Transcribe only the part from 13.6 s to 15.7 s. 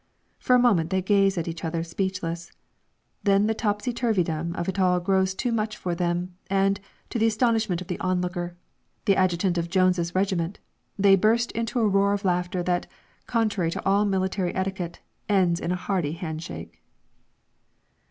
to all military etiquette, ends